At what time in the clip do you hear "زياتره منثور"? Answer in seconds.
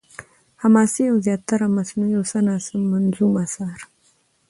1.25-2.07